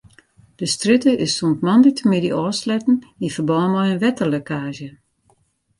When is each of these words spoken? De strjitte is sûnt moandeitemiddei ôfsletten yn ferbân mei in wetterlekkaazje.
De 0.59 0.65
strjitte 0.73 1.13
is 1.25 1.33
sûnt 1.37 1.63
moandeitemiddei 1.65 2.35
ôfsletten 2.43 2.97
yn 3.23 3.33
ferbân 3.35 3.69
mei 3.73 3.89
in 3.91 4.01
wetterlekkaazje. 4.03 4.89